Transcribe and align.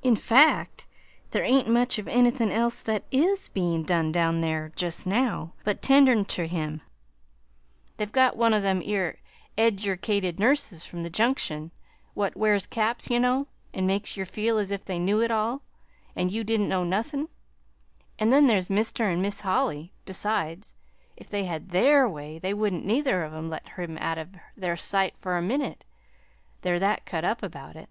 In 0.00 0.14
fact, 0.16 0.86
there 1.32 1.44
ain't 1.44 1.68
much 1.68 1.98
of 1.98 2.06
anythin' 2.06 2.50
else 2.52 2.82
that 2.82 3.04
is 3.10 3.48
bein' 3.48 3.82
done 3.84 4.12
down 4.12 4.40
there 4.40 4.72
jest 4.76 5.06
now 5.06 5.54
but, 5.64 5.82
tendin' 5.82 6.24
ter 6.24 6.46
him. 6.46 6.82
They've 7.96 8.10
got 8.10 8.36
one 8.36 8.52
o' 8.54 8.60
them 8.60 8.82
'ere 8.84 9.18
edyercated 9.56 10.38
nurses 10.38 10.84
from 10.84 11.02
the 11.02 11.10
Junction 11.10 11.72
what 12.14 12.36
wears 12.36 12.66
caps, 12.66 13.10
ye 13.10 13.18
know, 13.18 13.48
an' 13.74 13.86
makes 13.86 14.16
yer 14.16 14.24
feel 14.24 14.58
as 14.58 14.70
if 14.70 14.84
they 14.84 14.98
knew 15.00 15.20
it 15.20 15.30
all, 15.32 15.62
an' 16.14 16.28
you 16.28 16.44
didn't 16.44 16.68
know 16.68 16.84
nothin'. 16.84 17.28
An' 18.20 18.30
then 18.30 18.46
there's 18.48 18.68
Mr. 18.68 19.00
an' 19.10 19.20
Mis' 19.22 19.40
Holly 19.40 19.92
besides. 20.04 20.76
If 21.16 21.28
they 21.28 21.44
had 21.44 21.70
THEIR 21.70 22.08
way, 22.08 22.38
there 22.38 22.56
wouldn't 22.56 22.84
neither 22.84 23.24
of, 23.24 23.34
em 23.34 23.48
let 23.48 23.68
him 23.70 23.98
out 23.98 24.18
o' 24.18 24.28
their 24.56 24.76
sight 24.76 25.16
fur 25.16 25.36
a 25.36 25.42
minute, 25.42 25.84
they're 26.60 26.78
that 26.80 27.06
cut 27.06 27.24
up 27.24 27.42
about 27.42 27.74
it." 27.74 27.88